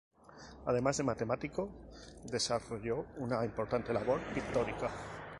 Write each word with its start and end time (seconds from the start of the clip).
Además 0.65 0.97
de 0.97 1.03
matemático 1.03 1.69
desarrolló 2.25 3.05
una 3.17 3.45
importante 3.45 3.93
labor 3.93 4.19
pictórica. 4.33 4.89